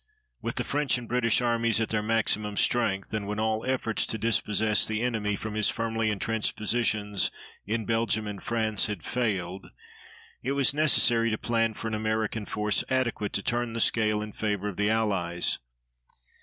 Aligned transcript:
With 0.41 0.55
the 0.55 0.63
French 0.63 0.97
and 0.97 1.07
British 1.07 1.41
Armies 1.41 1.79
at 1.79 1.89
their 1.89 2.01
maximum 2.01 2.57
strength, 2.57 3.13
and 3.13 3.27
when 3.27 3.39
all 3.39 3.63
efforts 3.67 4.03
to 4.07 4.17
dispossess 4.17 4.83
the 4.83 5.03
enemy 5.03 5.35
from 5.35 5.53
his 5.53 5.69
firmly 5.69 6.09
intrenched 6.09 6.55
positions 6.57 7.29
in 7.67 7.85
Belgium 7.85 8.25
and 8.25 8.41
France 8.43 8.87
had 8.87 9.03
failed, 9.03 9.67
it 10.41 10.53
was 10.53 10.73
necessary 10.73 11.29
to 11.29 11.37
plan 11.37 11.75
for 11.75 11.87
an 11.87 11.93
American 11.93 12.47
force 12.47 12.83
adequate 12.89 13.33
to 13.33 13.43
turn 13.43 13.73
the 13.73 13.79
scale 13.79 14.23
in 14.23 14.33
favor 14.33 14.67
of 14.69 14.75
the 14.77 14.89
Allies. 14.89 15.59